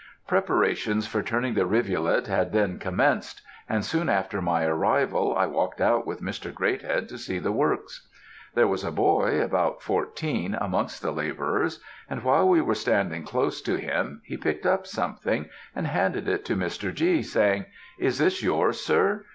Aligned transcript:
"Preparations 0.27 1.05
for 1.05 1.21
turning 1.21 1.53
the 1.53 1.67
rivulet 1.67 2.25
had 2.25 2.51
then 2.53 2.79
commenced; 2.79 3.43
and 3.69 3.85
soon 3.85 4.09
after 4.09 4.41
my 4.41 4.65
arrival, 4.65 5.35
I 5.37 5.45
walked 5.45 5.79
out 5.79 6.07
with 6.07 6.23
Mr. 6.23 6.51
Greathead 6.51 7.07
to 7.09 7.19
see 7.19 7.37
the 7.37 7.51
works. 7.51 8.07
There 8.55 8.65
was 8.67 8.83
a 8.83 8.91
boy, 8.91 9.39
about 9.39 9.83
fourteen, 9.83 10.55
amongst 10.59 11.03
the 11.03 11.11
labourers; 11.11 11.83
and 12.09 12.23
while 12.23 12.49
we 12.49 12.61
were 12.61 12.73
standing 12.73 13.23
close 13.23 13.61
to 13.61 13.75
him, 13.75 14.23
he 14.25 14.37
picked 14.37 14.65
up 14.65 14.87
something, 14.87 15.47
and 15.75 15.85
handed 15.85 16.27
it 16.27 16.45
to 16.45 16.55
Mr. 16.55 16.91
G., 16.91 17.21
saying, 17.21 17.65
'Is 17.99 18.17
this 18.17 18.41
yours, 18.41 18.79
sir?' 18.81 19.25